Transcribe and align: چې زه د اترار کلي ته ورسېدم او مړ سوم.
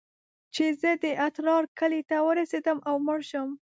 چې 0.53 0.65
زه 0.81 0.91
د 1.03 1.05
اترار 1.27 1.63
کلي 1.79 2.01
ته 2.09 2.17
ورسېدم 2.27 2.77
او 2.89 2.95
مړ 3.05 3.19
سوم. 3.31 3.49